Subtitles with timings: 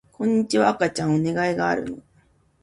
[0.13, 1.99] こんにちは赤ちゃんお願いがあるの